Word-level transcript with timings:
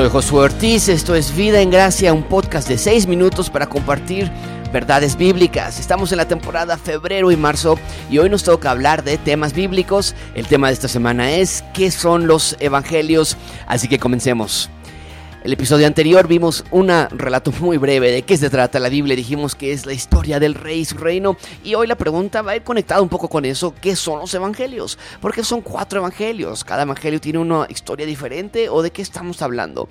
Soy 0.00 0.08
Josué 0.08 0.44
Ortiz, 0.44 0.88
esto 0.88 1.14
es 1.14 1.36
Vida 1.36 1.60
en 1.60 1.68
Gracia, 1.68 2.14
un 2.14 2.22
podcast 2.22 2.66
de 2.66 2.78
6 2.78 3.06
minutos 3.06 3.50
para 3.50 3.66
compartir 3.66 4.32
verdades 4.72 5.14
bíblicas. 5.14 5.78
Estamos 5.78 6.10
en 6.10 6.16
la 6.16 6.26
temporada 6.26 6.78
febrero 6.78 7.30
y 7.30 7.36
marzo 7.36 7.78
y 8.08 8.16
hoy 8.16 8.30
nos 8.30 8.42
toca 8.42 8.70
hablar 8.70 9.04
de 9.04 9.18
temas 9.18 9.52
bíblicos. 9.52 10.14
El 10.34 10.46
tema 10.46 10.68
de 10.68 10.72
esta 10.72 10.88
semana 10.88 11.32
es 11.32 11.62
¿qué 11.74 11.90
son 11.90 12.26
los 12.26 12.56
evangelios? 12.60 13.36
Así 13.66 13.88
que 13.88 13.98
comencemos. 13.98 14.70
El 15.42 15.54
episodio 15.54 15.86
anterior 15.86 16.28
vimos 16.28 16.66
un 16.70 16.88
relato 16.88 17.50
muy 17.60 17.78
breve 17.78 18.12
de 18.12 18.20
qué 18.20 18.36
se 18.36 18.50
trata 18.50 18.78
la 18.78 18.90
Biblia, 18.90 19.16
dijimos 19.16 19.54
que 19.54 19.72
es 19.72 19.86
la 19.86 19.94
historia 19.94 20.38
del 20.38 20.54
rey 20.54 20.80
y 20.80 20.84
su 20.84 20.98
reino, 20.98 21.34
y 21.64 21.74
hoy 21.74 21.86
la 21.86 21.94
pregunta 21.94 22.42
va 22.42 22.52
a 22.52 22.56
ir 22.56 22.62
conectada 22.62 23.00
un 23.00 23.08
poco 23.08 23.26
con 23.26 23.46
eso, 23.46 23.74
¿qué 23.80 23.96
son 23.96 24.18
los 24.18 24.34
evangelios? 24.34 24.98
Porque 25.18 25.42
son 25.42 25.62
cuatro 25.62 26.00
evangelios, 26.00 26.62
cada 26.62 26.82
evangelio 26.82 27.22
tiene 27.22 27.38
una 27.38 27.66
historia 27.70 28.04
diferente 28.04 28.68
o 28.68 28.82
de 28.82 28.90
qué 28.90 29.00
estamos 29.00 29.40
hablando. 29.40 29.88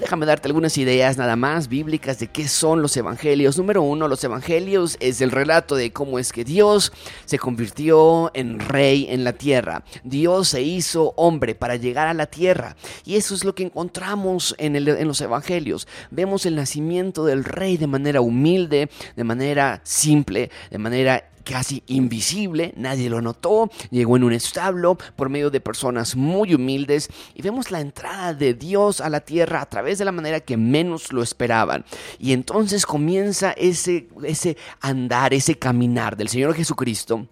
Déjame 0.00 0.24
darte 0.24 0.48
algunas 0.48 0.78
ideas 0.78 1.18
nada 1.18 1.36
más 1.36 1.68
bíblicas 1.68 2.18
de 2.18 2.28
qué 2.28 2.48
son 2.48 2.80
los 2.80 2.96
evangelios. 2.96 3.58
Número 3.58 3.82
uno, 3.82 4.08
los 4.08 4.24
evangelios 4.24 4.96
es 5.00 5.20
el 5.20 5.30
relato 5.30 5.74
de 5.74 5.92
cómo 5.92 6.18
es 6.18 6.32
que 6.32 6.44
Dios 6.44 6.92
se 7.26 7.38
convirtió 7.38 8.30
en 8.32 8.60
rey 8.60 9.06
en 9.10 9.24
la 9.24 9.34
tierra. 9.34 9.84
Dios 10.04 10.48
se 10.48 10.62
hizo 10.62 11.12
hombre 11.16 11.54
para 11.54 11.76
llegar 11.76 12.08
a 12.08 12.14
la 12.14 12.26
tierra, 12.26 12.76
y 13.04 13.16
eso 13.16 13.34
es 13.34 13.44
lo 13.44 13.54
que 13.54 13.64
encontramos 13.64 14.54
en 14.56 14.74
el 14.74 14.85
en 14.88 15.08
los 15.08 15.20
evangelios. 15.20 15.86
Vemos 16.10 16.46
el 16.46 16.56
nacimiento 16.56 17.24
del 17.24 17.44
rey 17.44 17.76
de 17.76 17.86
manera 17.86 18.20
humilde, 18.20 18.88
de 19.16 19.24
manera 19.24 19.80
simple, 19.84 20.50
de 20.70 20.78
manera 20.78 21.24
casi 21.46 21.82
invisible, 21.86 22.74
nadie 22.76 23.08
lo 23.08 23.22
notó, 23.22 23.70
llegó 23.90 24.16
en 24.16 24.24
un 24.24 24.32
establo 24.32 24.98
por 25.14 25.28
medio 25.28 25.48
de 25.48 25.60
personas 25.60 26.16
muy 26.16 26.54
humildes 26.54 27.08
y 27.34 27.42
vemos 27.42 27.70
la 27.70 27.80
entrada 27.80 28.34
de 28.34 28.52
Dios 28.52 29.00
a 29.00 29.08
la 29.08 29.20
tierra 29.20 29.62
a 29.62 29.66
través 29.66 29.98
de 29.98 30.04
la 30.04 30.12
manera 30.12 30.40
que 30.40 30.56
menos 30.56 31.12
lo 31.12 31.22
esperaban. 31.22 31.84
Y 32.18 32.32
entonces 32.32 32.84
comienza 32.84 33.52
ese, 33.52 34.08
ese 34.24 34.56
andar, 34.80 35.32
ese 35.32 35.56
caminar 35.56 36.16
del 36.16 36.28
Señor 36.28 36.52
Jesucristo 36.54 37.28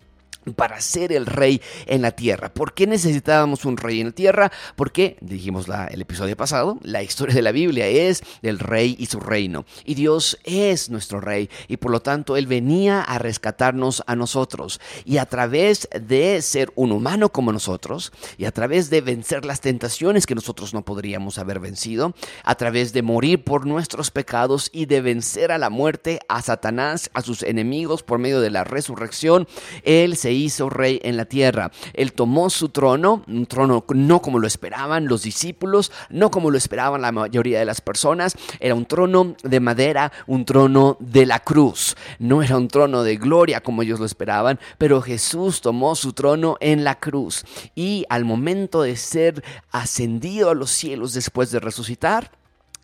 para 0.53 0.81
ser 0.81 1.13
el 1.13 1.27
rey 1.27 1.61
en 1.87 2.03
la 2.03 2.13
tierra. 2.13 2.53
¿Por 2.53 2.75
qué 2.75 2.87
necesitábamos 2.87 3.65
un 3.65 3.77
rey 3.77 4.01
en 4.01 4.09
la 4.09 4.13
tierra? 4.13 4.53
Porque, 4.77 5.17
dijimos 5.21 5.69
la, 5.69 5.87
el 5.87 6.03
episodio 6.03 6.37
pasado, 6.37 6.79
la 6.83 7.03
historia 7.03 7.35
de 7.35 7.43
la 7.43 7.53
Biblia 7.53 7.87
es 7.87 8.23
del 8.43 8.59
rey 8.59 8.97
y 8.99 9.07
su 9.07 9.21
reino. 9.21 9.65
Y 9.85 9.95
Dios 9.95 10.39
es 10.45 10.91
nuestro 10.91 11.21
rey 11.21 11.49
y 11.69 11.77
por 11.77 11.91
lo 11.91 12.01
tanto 12.01 12.37
Él 12.37 12.47
venía 12.47 13.03
a 13.03 13.19
rescatarnos 13.19 14.03
a 14.07 14.17
nosotros. 14.17 14.81
Y 15.05 15.19
a 15.19 15.27
través 15.27 15.89
de 15.99 16.43
ser 16.43 16.73
un 16.75 16.93
humano 16.93 17.31
como 17.31 17.53
nosotros 17.53 18.13
y 18.39 18.45
a 18.45 18.53
través 18.53 18.91
de 18.91 19.01
vencer 19.01 19.45
las 19.45 19.61
tentaciones 19.61 20.27
que 20.27 20.35
nosotros 20.35 20.75
no 20.75 20.85
podríamos 20.85 21.39
haber 21.39 21.61
vencido, 21.61 22.15
a 22.45 22.55
través 22.55 22.93
de 22.93 23.03
morir 23.03 23.45
por 23.45 23.67
nuestros 23.67 24.11
pecados 24.11 24.71
y 24.73 24.87
de 24.87 25.01
vencer 25.01 25.53
a 25.53 25.59
la 25.59 25.71
muerte, 25.71 26.21
a 26.29 26.43
Satanás, 26.43 27.11
a 27.15 27.23
sus 27.23 27.43
enemigos 27.43 28.03
por 28.03 28.19
medio 28.19 28.41
de 28.41 28.51
la 28.51 28.65
resurrección, 28.65 29.47
Él 29.83 30.17
se 30.17 30.33
hizo 30.35 30.71
rey 30.71 31.01
en 31.03 31.17
la 31.17 31.25
tierra. 31.25 31.71
Él 31.93 32.13
tomó 32.13 32.51
su 32.51 32.69
trono, 32.69 33.25
un 33.27 33.47
trono 33.47 33.85
no 33.95 34.23
como 34.23 34.39
lo 34.39 34.47
esperaban 34.47 35.07
los 35.07 35.23
discípulos, 35.23 35.93
no 36.11 36.31
como 36.31 36.51
lo 36.51 36.59
esperaban 36.59 37.03
la 37.03 37.13
mayoría 37.13 37.59
de 37.59 37.65
las 37.65 37.81
personas, 37.81 38.37
era 38.61 38.75
un 38.75 38.87
trono 38.87 39.37
de 39.43 39.61
madera, 39.61 40.13
un 40.27 40.45
trono 40.45 40.97
de 41.01 41.27
la 41.27 41.41
cruz. 41.41 41.97
No 42.19 42.43
era 42.43 42.57
un 42.57 42.69
trono 42.69 43.03
de 43.03 43.17
gloria 43.17 43.61
como 43.61 43.83
ellos 43.83 44.01
lo 44.01 44.07
esperaban, 44.07 44.59
pero 44.79 45.03
Jesús 45.03 45.61
tomó 45.61 45.95
su 45.95 46.13
trono 46.13 46.57
en 46.61 46.85
la 46.85 46.99
cruz 46.99 47.45
y 47.75 48.05
al 48.09 48.25
momento 48.25 48.83
de 48.83 48.97
ser 48.97 49.43
ascendido 49.71 50.51
a 50.51 50.55
los 50.55 50.71
cielos 50.71 51.13
después 51.13 51.51
de 51.51 51.61
resucitar, 51.61 52.31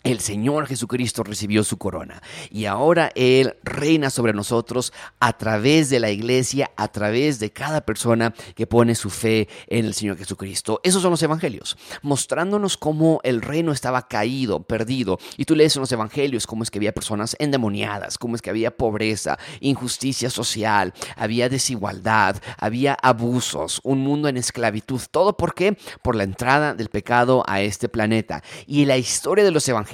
el 0.02 0.20
Señor 0.20 0.66
Jesucristo 0.66 1.22
recibió 1.22 1.62
su 1.62 1.76
corona 1.76 2.22
y 2.50 2.64
ahora 2.64 3.12
Él 3.14 3.56
reina 3.62 4.08
sobre 4.08 4.32
nosotros 4.32 4.92
a 5.18 5.36
través 5.36 5.90
de 5.90 6.00
la 6.00 6.10
iglesia, 6.10 6.70
a 6.76 6.88
través 6.88 7.38
de 7.38 7.52
cada 7.52 7.82
persona 7.82 8.34
que 8.54 8.66
pone 8.66 8.94
su 8.94 9.10
fe 9.10 9.48
en 9.66 9.84
el 9.84 9.94
Señor 9.94 10.16
Jesucristo. 10.16 10.80
Esos 10.82 11.02
son 11.02 11.10
los 11.10 11.22
evangelios, 11.22 11.76
mostrándonos 12.02 12.78
cómo 12.78 13.20
el 13.24 13.42
reino 13.42 13.72
estaba 13.72 14.08
caído, 14.08 14.62
perdido. 14.62 15.18
Y 15.36 15.44
tú 15.44 15.54
lees 15.54 15.76
en 15.76 15.80
los 15.80 15.92
evangelios 15.92 16.46
cómo 16.46 16.62
es 16.62 16.70
que 16.70 16.78
había 16.78 16.94
personas 16.94 17.36
endemoniadas, 17.38 18.16
cómo 18.16 18.36
es 18.36 18.42
que 18.42 18.50
había 18.50 18.76
pobreza, 18.76 19.38
injusticia 19.60 20.30
social, 20.30 20.94
había 21.16 21.48
desigualdad, 21.50 22.36
había 22.56 22.94
abusos, 22.94 23.80
un 23.84 23.98
mundo 23.98 24.28
en 24.28 24.38
esclavitud. 24.38 25.00
¿Todo 25.10 25.36
por 25.36 25.54
qué? 25.54 25.76
Por 26.02 26.16
la 26.16 26.24
entrada 26.24 26.74
del 26.74 26.88
pecado 26.88 27.44
a 27.46 27.60
este 27.60 27.88
planeta. 27.90 28.42
Y 28.66 28.86
la 28.86 28.96
historia 28.96 29.44
de 29.44 29.50
los 29.50 29.68
evangelios 29.68 29.89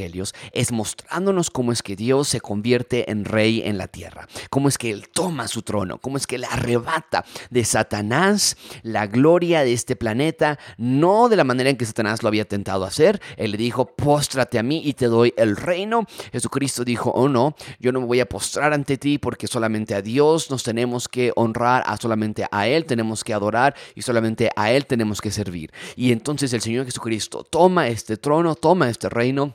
es 0.53 0.73
mostrándonos 0.73 1.51
cómo 1.51 1.73
es 1.73 1.83
que 1.83 1.97
Dios 1.97 2.29
se 2.29 2.41
convierte 2.41 3.11
en 3.11 3.25
rey 3.25 3.63
en 3.65 3.79
la 3.79 3.89
tierra, 3.89 4.29
cómo 4.51 4.69
es 4.69 4.77
que 4.77 4.91
Él 4.91 5.09
toma 5.09 5.49
su 5.49 5.63
trono, 5.63 5.99
cómo 5.99 6.17
es 6.17 6.27
que 6.27 6.37
Él 6.37 6.45
arrebata 6.45 7.25
de 7.51 7.65
Satanás 7.65 8.57
la 8.83 9.07
gloria 9.07 9.63
de 9.63 9.73
este 9.73 9.97
planeta, 9.97 10.59
no 10.77 11.29
de 11.29 11.37
la 11.37 11.45
manera 11.45 11.71
en 11.71 11.77
que 11.77 11.87
Satanás 11.87 12.23
lo 12.23 12.29
había 12.29 12.47
tentado 12.47 12.85
hacer. 12.85 13.21
Él 13.37 13.53
le 13.53 13.57
dijo, 13.57 13.87
póstrate 13.87 14.59
a 14.59 14.63
mí 14.63 14.83
y 14.85 14.93
te 14.93 15.07
doy 15.07 15.33
el 15.37 15.57
reino. 15.57 16.05
Jesucristo 16.33 16.85
dijo, 16.85 17.11
oh 17.11 17.29
no, 17.29 17.55
yo 17.81 17.93
no 17.93 18.01
me 18.01 18.07
voy 18.07 18.21
a 18.21 18.29
postrar 18.29 18.73
ante 18.73 18.99
ti 18.99 19.19
porque 19.19 19.47
solamente 19.47 19.95
a 19.95 20.03
Dios 20.03 20.51
nos 20.51 20.63
tenemos 20.63 21.09
que 21.09 21.33
honrar, 21.37 21.83
a 21.87 21.97
solamente 21.97 22.47
a 22.51 22.69
Él 22.69 22.85
tenemos 22.85 23.25
que 23.25 23.33
adorar 23.33 23.75
y 23.95 24.03
solamente 24.03 24.51
a 24.57 24.71
Él 24.73 24.87
tenemos 24.87 25.21
que 25.21 25.31
servir. 25.31 25.73
Y 25.97 26.13
entonces 26.13 26.53
el 26.53 26.61
Señor 26.61 26.85
Jesucristo 26.85 27.45
toma 27.45 27.89
este 27.89 28.17
trono, 28.17 28.55
toma 28.55 28.91
este 28.91 29.09
reino 29.09 29.55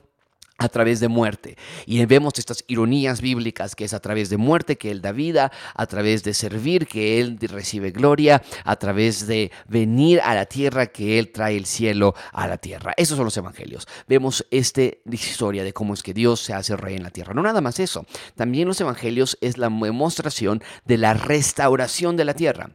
a 0.61 0.69
través 0.69 0.99
de 0.99 1.07
muerte. 1.07 1.57
Y 1.88 2.05
vemos 2.05 2.38
estas 2.38 2.63
ironías 2.67 3.19
bíblicas 3.19 3.75
que 3.75 3.85
es 3.85 3.94
a 3.94 3.99
través 3.99 4.29
de 4.29 4.38
muerte 4.38 4.77
que 4.77 4.91
Él 4.91 5.01
da 5.01 5.11
vida, 5.11 5.51
a 5.73 5.88
través 5.88 6.23
de 6.23 6.35
servir 6.35 6.85
que 6.85 7.19
Él 7.19 7.39
recibe 7.41 7.89
gloria, 7.89 8.44
a 8.63 8.75
través 8.75 9.25
de 9.25 9.51
venir 9.67 10.22
a 10.22 10.35
la 10.35 10.45
tierra 10.45 10.85
que 10.85 11.17
Él 11.17 11.31
trae 11.31 11.57
el 11.57 11.66
cielo 11.66 12.13
a 12.31 12.47
la 12.47 12.57
tierra. 12.57 12.94
Esos 12.95 13.17
son 13.17 13.25
los 13.25 13.38
evangelios. 13.38 13.88
Vemos 14.07 14.45
esta 14.51 14.83
historia 15.11 15.63
de 15.63 15.73
cómo 15.73 15.95
es 15.95 16.03
que 16.03 16.13
Dios 16.13 16.39
se 16.41 16.53
hace 16.53 16.78
rey 16.78 16.95
en 16.95 17.03
la 17.03 17.09
tierra. 17.09 17.33
No 17.33 17.41
nada 17.41 17.61
más 17.61 17.79
eso. 17.79 18.05
También 18.35 18.67
los 18.67 18.79
evangelios 18.79 19.38
es 19.41 19.57
la 19.57 19.69
demostración 19.69 20.61
de 20.85 20.97
la 20.97 21.16
restauración 21.16 22.17
de 22.17 22.25
la 22.25 22.35
tierra. 22.35 22.69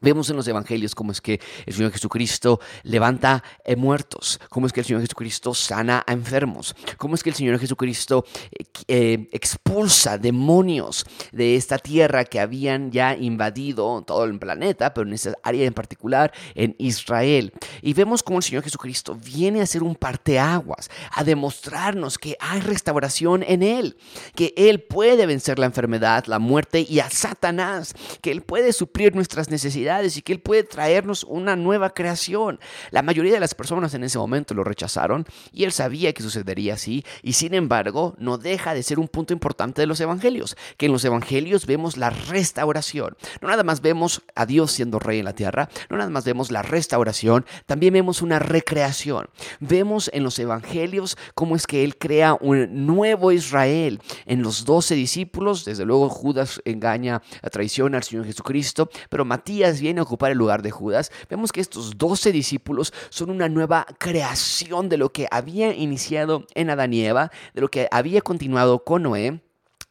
Vemos 0.00 0.30
en 0.30 0.36
los 0.36 0.46
evangelios 0.46 0.94
cómo 0.94 1.10
es 1.10 1.20
que 1.20 1.40
el 1.66 1.74
Señor 1.74 1.90
Jesucristo 1.90 2.60
levanta 2.84 3.42
eh, 3.64 3.74
muertos, 3.74 4.38
cómo 4.48 4.68
es 4.68 4.72
que 4.72 4.80
el 4.80 4.86
Señor 4.86 5.00
Jesucristo 5.00 5.54
sana 5.54 6.04
a 6.06 6.12
enfermos, 6.12 6.76
cómo 6.98 7.16
es 7.16 7.24
que 7.24 7.30
el 7.30 7.34
Señor 7.34 7.58
Jesucristo 7.58 8.24
eh, 8.52 8.64
eh, 8.86 9.28
expulsa 9.32 10.16
demonios 10.16 11.04
de 11.32 11.56
esta 11.56 11.78
tierra 11.78 12.24
que 12.24 12.38
habían 12.38 12.92
ya 12.92 13.16
invadido 13.16 14.02
todo 14.02 14.24
el 14.24 14.38
planeta, 14.38 14.94
pero 14.94 15.04
en 15.08 15.14
esa 15.14 15.34
área 15.42 15.66
en 15.66 15.74
particular, 15.74 16.32
en 16.54 16.76
Israel. 16.78 17.52
Y 17.82 17.92
vemos 17.92 18.22
cómo 18.22 18.38
el 18.38 18.44
Señor 18.44 18.62
Jesucristo 18.62 19.16
viene 19.16 19.62
a 19.62 19.66
ser 19.66 19.82
un 19.82 19.96
parteaguas, 19.96 20.90
a 21.10 21.24
demostrarnos 21.24 22.18
que 22.18 22.36
hay 22.38 22.60
restauración 22.60 23.42
en 23.42 23.64
Él, 23.64 23.96
que 24.36 24.54
Él 24.56 24.80
puede 24.80 25.26
vencer 25.26 25.58
la 25.58 25.66
enfermedad, 25.66 26.26
la 26.26 26.38
muerte 26.38 26.86
y 26.88 27.00
a 27.00 27.10
Satanás, 27.10 27.94
que 28.20 28.30
Él 28.30 28.42
puede 28.42 28.72
suplir 28.72 29.16
nuestras 29.16 29.50
necesidades 29.50 29.87
y 29.88 30.22
que 30.22 30.32
Él 30.32 30.40
puede 30.40 30.64
traernos 30.64 31.24
una 31.24 31.56
nueva 31.56 31.90
creación. 31.90 32.60
La 32.90 33.00
mayoría 33.00 33.32
de 33.32 33.40
las 33.40 33.54
personas 33.54 33.94
en 33.94 34.04
ese 34.04 34.18
momento 34.18 34.52
lo 34.52 34.62
rechazaron 34.62 35.24
y 35.50 35.64
Él 35.64 35.72
sabía 35.72 36.12
que 36.12 36.22
sucedería 36.22 36.74
así 36.74 37.04
y 37.22 37.32
sin 37.32 37.54
embargo 37.54 38.14
no 38.18 38.36
deja 38.36 38.74
de 38.74 38.82
ser 38.82 38.98
un 38.98 39.08
punto 39.08 39.32
importante 39.32 39.80
de 39.80 39.86
los 39.86 40.00
evangelios, 40.00 40.56
que 40.76 40.86
en 40.86 40.92
los 40.92 41.04
evangelios 41.04 41.64
vemos 41.64 41.96
la 41.96 42.10
restauración. 42.10 43.16
No 43.40 43.48
nada 43.48 43.64
más 43.64 43.80
vemos 43.80 44.22
a 44.34 44.44
Dios 44.44 44.72
siendo 44.72 44.98
rey 44.98 45.20
en 45.20 45.24
la 45.24 45.34
tierra, 45.34 45.70
no 45.88 45.96
nada 45.96 46.10
más 46.10 46.24
vemos 46.24 46.50
la 46.50 46.62
restauración, 46.62 47.46
también 47.64 47.94
vemos 47.94 48.20
una 48.20 48.38
recreación. 48.38 49.30
Vemos 49.60 50.10
en 50.12 50.22
los 50.22 50.38
evangelios 50.38 51.16
cómo 51.34 51.56
es 51.56 51.66
que 51.66 51.82
Él 51.82 51.96
crea 51.96 52.36
un 52.38 52.86
nuevo 52.86 53.32
Israel. 53.32 54.00
En 54.26 54.42
los 54.42 54.66
doce 54.66 54.94
discípulos, 54.94 55.64
desde 55.64 55.86
luego 55.86 56.10
Judas 56.10 56.60
engaña, 56.66 57.22
traiciona 57.50 57.98
al 57.98 58.04
Señor 58.04 58.26
Jesucristo, 58.26 58.90
pero 59.08 59.24
Matías 59.24 59.77
viene 59.80 60.00
a 60.00 60.04
ocupar 60.04 60.30
el 60.30 60.38
lugar 60.38 60.62
de 60.62 60.70
Judas, 60.70 61.10
vemos 61.28 61.52
que 61.52 61.60
estos 61.60 61.98
doce 61.98 62.32
discípulos 62.32 62.92
son 63.10 63.30
una 63.30 63.48
nueva 63.48 63.86
creación 63.98 64.88
de 64.88 64.96
lo 64.96 65.12
que 65.12 65.28
había 65.30 65.74
iniciado 65.74 66.46
en 66.54 66.70
Adán 66.70 66.92
y 66.92 67.04
Eva, 67.04 67.30
de 67.54 67.60
lo 67.60 67.68
que 67.68 67.88
había 67.90 68.20
continuado 68.20 68.84
con 68.84 69.02
Noé 69.02 69.40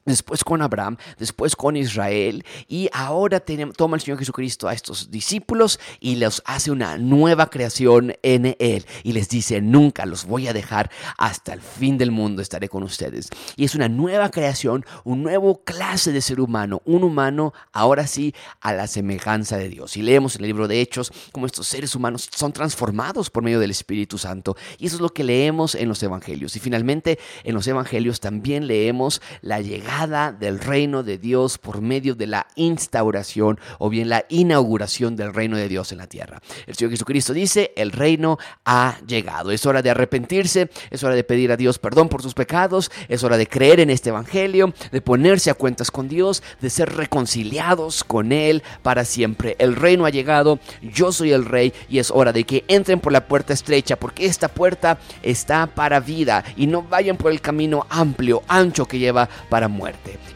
después 0.07 0.43
con 0.43 0.61
Abraham, 0.61 0.97
después 1.19 1.55
con 1.55 1.75
Israel, 1.75 2.45
y 2.67 2.89
ahora 2.93 3.43
toma 3.75 3.97
el 3.97 4.01
Señor 4.01 4.17
Jesucristo 4.17 4.67
a 4.67 4.73
estos 4.73 5.11
discípulos 5.11 5.79
y 5.99 6.15
los 6.15 6.41
hace 6.45 6.71
una 6.71 6.97
nueva 6.97 7.49
creación 7.49 8.15
en 8.23 8.55
Él, 8.59 8.85
y 9.03 9.11
les 9.11 9.29
dice, 9.29 9.61
nunca 9.61 10.05
los 10.05 10.25
voy 10.25 10.47
a 10.47 10.53
dejar 10.53 10.89
hasta 11.17 11.53
el 11.53 11.61
fin 11.61 11.97
del 11.97 12.11
mundo, 12.11 12.41
estaré 12.41 12.69
con 12.69 12.83
ustedes. 12.83 13.29
Y 13.57 13.65
es 13.65 13.75
una 13.75 13.89
nueva 13.89 14.29
creación, 14.29 14.85
un 15.03 15.23
nuevo 15.23 15.63
clase 15.63 16.11
de 16.11 16.21
ser 16.21 16.39
humano, 16.39 16.81
un 16.85 17.03
humano 17.03 17.53
ahora 17.73 18.07
sí 18.07 18.33
a 18.61 18.73
la 18.73 18.87
semejanza 18.87 19.57
de 19.57 19.67
Dios. 19.67 19.97
Y 19.97 20.01
leemos 20.01 20.35
en 20.35 20.41
el 20.43 20.47
libro 20.47 20.69
de 20.69 20.79
Hechos 20.79 21.11
cómo 21.33 21.45
estos 21.45 21.67
seres 21.67 21.95
humanos 21.95 22.29
son 22.33 22.53
transformados 22.53 23.29
por 23.29 23.43
medio 23.43 23.59
del 23.59 23.71
Espíritu 23.71 24.17
Santo, 24.17 24.55
y 24.77 24.87
eso 24.87 24.95
es 24.95 25.01
lo 25.01 25.09
que 25.09 25.25
leemos 25.25 25.75
en 25.75 25.89
los 25.89 26.01
Evangelios. 26.01 26.55
Y 26.55 26.59
finalmente 26.59 27.19
en 27.43 27.53
los 27.53 27.67
Evangelios 27.67 28.21
también 28.21 28.67
leemos 28.67 29.21
la 29.41 29.59
llegada 29.59 29.96
del 30.05 30.59
reino 30.59 31.01
de 31.01 31.17
Dios 31.17 31.57
por 31.57 31.81
medio 31.81 32.13
de 32.13 32.27
la 32.27 32.45
instauración 32.55 33.59
o 33.79 33.89
bien 33.89 34.09
la 34.09 34.25
inauguración 34.29 35.15
del 35.15 35.33
reino 35.33 35.57
de 35.57 35.67
Dios 35.67 35.91
en 35.91 35.97
la 35.97 36.05
tierra. 36.05 36.39
El 36.67 36.75
Señor 36.75 36.91
Jesucristo 36.91 37.33
dice, 37.33 37.71
el 37.75 37.91
reino 37.91 38.37
ha 38.63 38.99
llegado. 39.07 39.49
Es 39.49 39.65
hora 39.65 39.81
de 39.81 39.89
arrepentirse, 39.89 40.69
es 40.91 41.03
hora 41.03 41.15
de 41.15 41.23
pedir 41.23 41.51
a 41.51 41.57
Dios 41.57 41.79
perdón 41.79 42.09
por 42.09 42.21
sus 42.21 42.35
pecados, 42.35 42.91
es 43.07 43.23
hora 43.23 43.37
de 43.37 43.47
creer 43.47 43.79
en 43.79 43.89
este 43.89 44.09
Evangelio, 44.09 44.71
de 44.91 45.01
ponerse 45.01 45.49
a 45.49 45.55
cuentas 45.55 45.89
con 45.89 46.07
Dios, 46.07 46.43
de 46.61 46.69
ser 46.69 46.95
reconciliados 46.95 48.03
con 48.03 48.31
Él 48.31 48.61
para 48.83 49.03
siempre. 49.03 49.55
El 49.57 49.75
reino 49.75 50.05
ha 50.05 50.11
llegado, 50.11 50.59
yo 50.83 51.11
soy 51.11 51.31
el 51.31 51.45
rey 51.45 51.73
y 51.89 51.97
es 51.97 52.11
hora 52.11 52.33
de 52.33 52.43
que 52.43 52.65
entren 52.67 52.99
por 52.99 53.13
la 53.13 53.27
puerta 53.27 53.53
estrecha 53.53 53.95
porque 53.95 54.27
esta 54.27 54.47
puerta 54.47 54.99
está 55.23 55.65
para 55.65 55.99
vida 55.99 56.43
y 56.55 56.67
no 56.67 56.83
vayan 56.83 57.17
por 57.17 57.31
el 57.31 57.41
camino 57.41 57.87
amplio, 57.89 58.43
ancho 58.47 58.85
que 58.85 58.99
lleva 58.99 59.27
para 59.49 59.67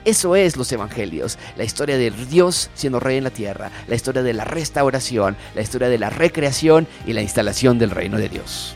Eso 0.05 0.35
es 0.35 0.57
los 0.57 0.71
evangelios, 0.71 1.37
la 1.57 1.63
historia 1.63 1.97
de 1.97 2.11
Dios 2.11 2.69
siendo 2.73 2.99
rey 2.99 3.17
en 3.17 3.23
la 3.23 3.29
tierra, 3.29 3.71
la 3.87 3.95
historia 3.95 4.23
de 4.23 4.33
la 4.33 4.45
restauración, 4.45 5.35
la 5.55 5.61
historia 5.61 5.89
de 5.89 5.97
la 5.97 6.09
recreación 6.09 6.87
y 7.05 7.13
la 7.13 7.21
instalación 7.21 7.79
del 7.79 7.91
reino 7.91 8.17
de 8.17 8.29
Dios. 8.29 8.75